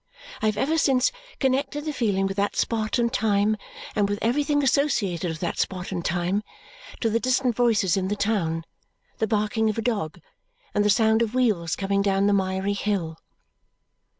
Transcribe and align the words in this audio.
I 0.41 0.47
have 0.47 0.57
ever 0.57 0.79
since 0.79 1.11
connected 1.39 1.85
the 1.85 1.93
feeling 1.93 2.25
with 2.25 2.35
that 2.37 2.55
spot 2.55 2.97
and 2.97 3.13
time 3.13 3.55
and 3.95 4.09
with 4.09 4.17
everything 4.23 4.63
associated 4.63 5.29
with 5.29 5.41
that 5.41 5.59
spot 5.59 5.91
and 5.91 6.03
time, 6.03 6.41
to 7.01 7.09
the 7.11 7.19
distant 7.19 7.55
voices 7.55 7.95
in 7.95 8.07
the 8.07 8.15
town, 8.15 8.65
the 9.19 9.27
barking 9.27 9.69
of 9.69 9.77
a 9.77 9.83
dog, 9.83 10.19
and 10.73 10.83
the 10.83 10.89
sound 10.89 11.21
of 11.21 11.35
wheels 11.35 11.75
coming 11.75 12.01
down 12.01 12.25
the 12.25 12.33
miry 12.33 12.73
hill. 12.73 13.19